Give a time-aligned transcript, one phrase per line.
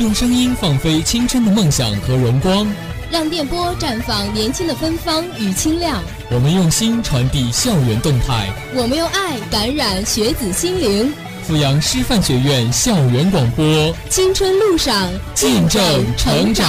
[0.00, 2.66] 用声音放飞青春的梦想和荣光，
[3.10, 6.02] 让电波绽放年轻的芬芳与清亮。
[6.30, 11.12] 我们用心传递校园动态，我们用爱感染学子心灵。
[11.46, 15.82] 阜阳师范学院校园广播，青春路上见证
[16.16, 16.66] 成长。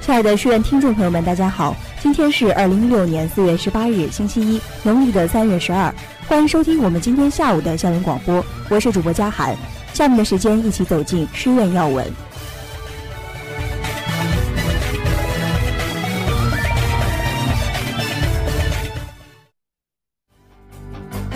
[0.00, 5.94] 亲爱的书院听众朋友们，大家好，今天是二零一六年四月十八日，星期一，农历的三月十二。
[6.26, 9.56] 欢迎收听我们今天下午的校园广播，我是主播佳涵。
[9.94, 12.04] 下面的时间，一起走进师院要闻。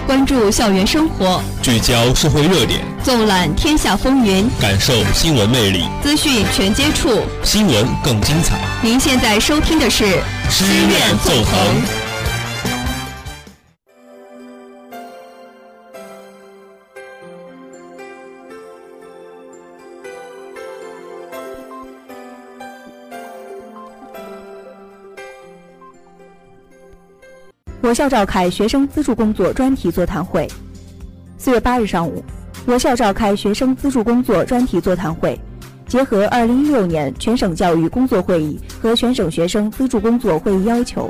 [0.04, 8.58] 关注校园生活，聚焦社会热点，纵览天下风云，感受新闻魅力，资讯全接触，新闻更精彩。
[8.82, 10.04] 您现在收听的是
[10.50, 11.97] 师院纵横。
[27.80, 30.48] 我校召开学生资助工作专题座谈会。
[31.36, 32.24] 四月八日上午，
[32.66, 35.38] 我校召开学生资助工作专题座谈会，
[35.86, 41.08] 结合二零一六年全省教育工作会议和全省学生资助工作会议要求，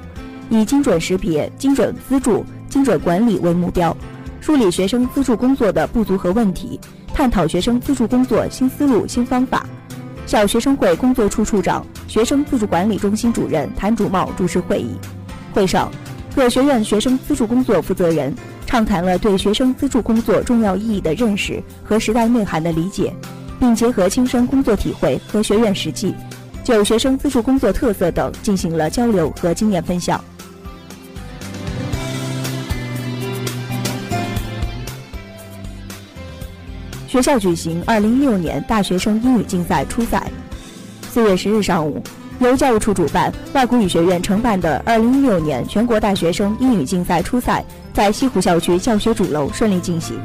[0.50, 3.96] 以精准识别、精准资助、精准管理为目标，
[4.38, 6.78] 梳理学生资助工作的不足和问题，
[7.14, 9.64] 探讨学生资助工作新思路、新方法。
[10.26, 14.94] 校学生会工作处处长、学生自助管理中心主任谭主茂主持会议。
[15.54, 15.90] 会上。
[16.38, 18.32] 各学院学生资助工作负责人
[18.64, 23.12] 畅谈了对学生资助工作重要意义的认识和时代内涵的理解，
[23.58, 26.14] 并结合亲身工作体会和学院实际，
[26.62, 30.22] 就学生资助工作特色等进行了交流和经验分享。
[37.08, 40.30] 学校举行二零一六年大学生英语竞赛初赛，
[41.10, 42.00] 四月十日上午。
[42.40, 50.16] 由教务处主办、外国语学院承办的2016年全国大学生英语竞赛初赛，在西湖校区教学主楼顺利进行。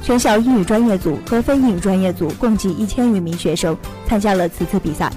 [0.00, 5.10] 全校英语专业组和非英语专业组共计一千余名学生参加了此次比赛。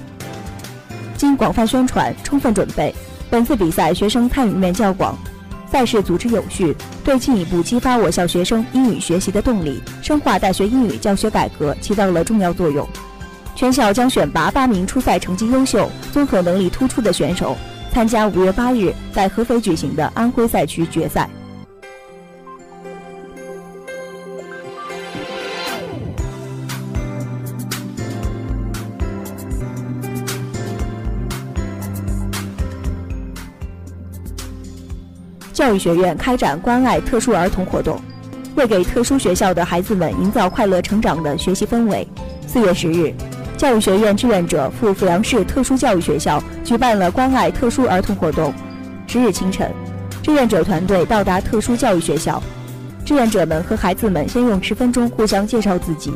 [1.15, 2.95] 经广泛宣传、充分准备，
[3.29, 5.15] 本次比赛学生参与面较广，
[5.71, 12.87] 赛事组织有序，对进一步激发我校学生英语学习的动力、深化大学英语教学改革起到了重要作用。
[13.57, 17.57] 全校将选拔八名初赛成绩优秀、综合能力突出的选手，
[17.91, 21.27] 参加五月八日在合肥举行的安徽赛区决赛。
[35.51, 37.99] 教育学院开展关爱特殊儿童活动，
[38.55, 42.07] 为给特殊学校的孩子们营造快乐成长的学习氛围，
[42.45, 43.11] 四月十日。
[43.57, 48.53] 教育学院志愿者赴阜阳市特殊教育学校举办了关爱特殊儿童活动。
[49.07, 49.73] 十日清晨，
[50.21, 52.41] 志愿者团队到达特殊教育学校，
[53.03, 56.13] 志愿者们和孩子们先用十分钟互相介绍自己，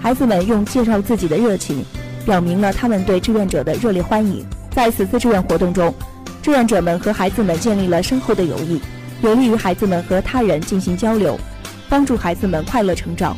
[0.00, 1.84] 孩子们用介绍自己的热情，
[2.24, 4.42] 表明了他们对志愿者的热烈欢迎。
[4.70, 5.92] 在此次志愿活动中，
[6.40, 8.80] 志愿者们和孩子们建立了深厚的友谊，
[9.20, 11.38] 有利于孩子们和他人进行交流，
[11.86, 13.36] 帮助孩子们快乐成长。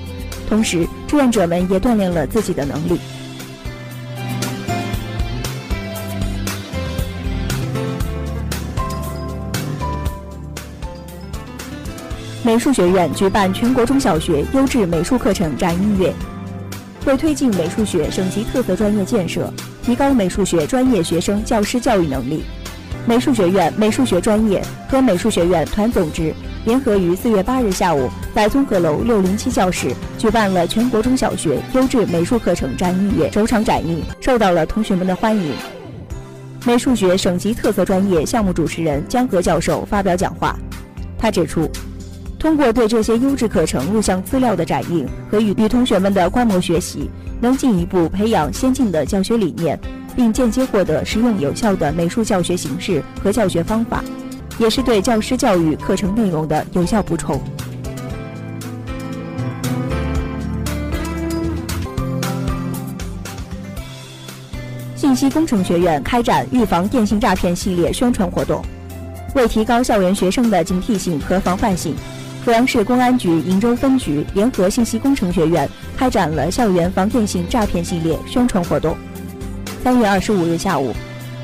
[0.48, 3.00] 同时，志愿者们也锻炼了自己的能力。
[12.42, 16.10] 美术学院举办全国中小学优质美术课程展音乐，
[17.04, 19.52] 为推进美术学省级特色专业建设，
[19.82, 22.42] 提高美术学专业学生教师教育能力，
[23.06, 26.32] 美术学院美术学专业和美术学院团总支
[26.64, 35.52] 联合于四月八日下午在综合楼六零七教室举办了全国中小学优质美术课程展音乐首场展映，受到了同学们的欢迎。
[36.64, 40.56] 美术学省级特色专业项目主持人江河教授发表讲话，
[41.18, 41.70] 他指出。
[42.40, 49.78] 通过对这些优质课程录像资料的展映和与与同学们的观摩学习，能进一步培养先进的教学理念，
[50.16, 54.02] 并间接获得实用有效的美术教学形式和教学方法，
[54.58, 57.38] 也是对教师教育课程内容的有效补充。
[64.96, 68.64] 信息工程学院开展预防电信诈骗系列宣传活动，
[69.34, 71.94] 为提高校园学生的警惕性和防范性。
[72.42, 78.96] 阜阳市公安局鄞州分局联合信息工程学院开展了校园防电信诈骗系列宣传活动。
[79.84, 80.94] 三月二十五日下午，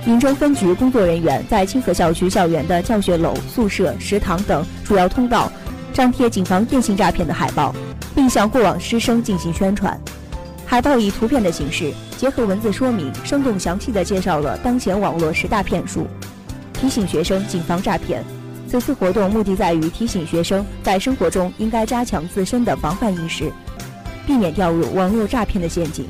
[0.06, 5.52] 鄞州分局工作人员在清河校区校园的教学楼、宿舍、食堂等主要通道
[5.92, 7.74] 张贴警防电信诈骗的海报，
[8.14, 10.00] 并向过往师生进行宣传。
[10.64, 16.06] 海报以图片的形式结合文字说明，生动详细地介绍了当前网络十大骗术，
[16.72, 18.24] 提醒学生谨防诈骗。
[18.78, 23.50] 此次活动目的在于提醒学生在生活中应该加强自身的防范意识，
[24.26, 26.06] 避免掉入网络诈骗的陷阱。